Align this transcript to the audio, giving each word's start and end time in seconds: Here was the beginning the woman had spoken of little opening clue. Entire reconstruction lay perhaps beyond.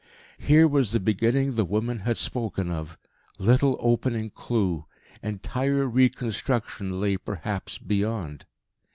Here 0.39 0.67
was 0.67 0.93
the 0.93 0.99
beginning 0.99 1.53
the 1.53 1.63
woman 1.63 1.99
had 1.99 2.17
spoken 2.17 2.71
of 2.71 2.97
little 3.37 3.77
opening 3.79 4.31
clue. 4.31 4.87
Entire 5.21 5.87
reconstruction 5.87 6.99
lay 6.99 7.17
perhaps 7.17 7.77
beyond. 7.77 8.47